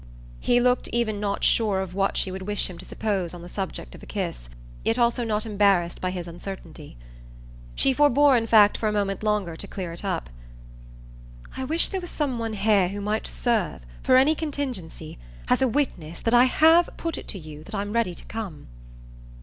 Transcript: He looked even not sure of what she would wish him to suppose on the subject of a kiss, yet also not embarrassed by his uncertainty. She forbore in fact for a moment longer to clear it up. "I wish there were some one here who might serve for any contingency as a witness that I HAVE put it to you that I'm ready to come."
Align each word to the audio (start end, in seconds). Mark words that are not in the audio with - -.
He 0.39 0.59
looked 0.59 0.87
even 0.87 1.19
not 1.19 1.43
sure 1.43 1.79
of 1.79 1.93
what 1.93 2.17
she 2.17 2.31
would 2.31 2.41
wish 2.41 2.67
him 2.71 2.79
to 2.79 2.85
suppose 2.85 3.35
on 3.35 3.43
the 3.43 3.47
subject 3.47 3.93
of 3.93 4.01
a 4.01 4.07
kiss, 4.07 4.49
yet 4.83 4.97
also 4.97 5.23
not 5.23 5.45
embarrassed 5.45 6.01
by 6.01 6.09
his 6.09 6.27
uncertainty. 6.27 6.97
She 7.75 7.93
forbore 7.93 8.35
in 8.35 8.47
fact 8.47 8.79
for 8.79 8.89
a 8.89 8.91
moment 8.91 9.21
longer 9.21 9.55
to 9.55 9.67
clear 9.67 9.93
it 9.93 10.03
up. 10.03 10.31
"I 11.55 11.65
wish 11.65 11.89
there 11.89 12.01
were 12.01 12.07
some 12.07 12.39
one 12.39 12.53
here 12.53 12.87
who 12.87 12.99
might 12.99 13.27
serve 13.27 13.81
for 14.01 14.17
any 14.17 14.33
contingency 14.33 15.19
as 15.49 15.61
a 15.61 15.67
witness 15.67 16.19
that 16.21 16.33
I 16.33 16.45
HAVE 16.45 16.89
put 16.97 17.19
it 17.19 17.27
to 17.27 17.37
you 17.37 17.63
that 17.65 17.75
I'm 17.75 17.93
ready 17.93 18.15
to 18.15 18.25
come." 18.25 18.69